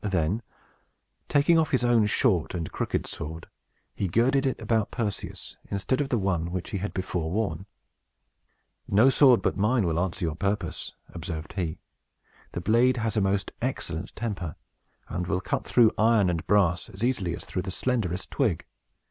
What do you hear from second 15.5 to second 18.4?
through iron and brass as easily as through the slenderest